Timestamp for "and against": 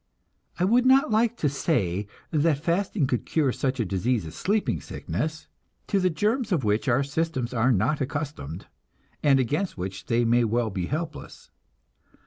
9.21-9.77